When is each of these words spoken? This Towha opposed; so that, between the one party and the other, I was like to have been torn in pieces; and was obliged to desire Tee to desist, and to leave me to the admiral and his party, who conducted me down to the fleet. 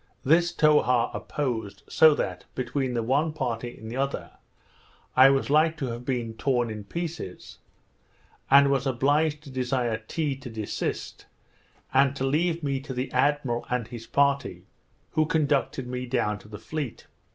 This 0.25 0.51
Towha 0.51 1.11
opposed; 1.13 1.83
so 1.87 2.15
that, 2.15 2.45
between 2.55 2.95
the 2.95 3.03
one 3.03 3.33
party 3.33 3.77
and 3.77 3.87
the 3.91 3.97
other, 3.97 4.31
I 5.15 5.29
was 5.29 5.51
like 5.51 5.77
to 5.77 5.91
have 5.91 6.05
been 6.05 6.33
torn 6.33 6.71
in 6.71 6.85
pieces; 6.85 7.59
and 8.49 8.71
was 8.71 8.87
obliged 8.87 9.43
to 9.43 9.51
desire 9.51 9.97
Tee 10.07 10.35
to 10.37 10.49
desist, 10.49 11.27
and 11.93 12.15
to 12.15 12.23
leave 12.23 12.63
me 12.63 12.79
to 12.79 12.95
the 12.95 13.11
admiral 13.11 13.67
and 13.69 13.89
his 13.89 14.07
party, 14.07 14.65
who 15.11 15.27
conducted 15.27 15.85
me 15.85 16.07
down 16.07 16.39
to 16.39 16.47
the 16.47 16.57
fleet. 16.57 17.05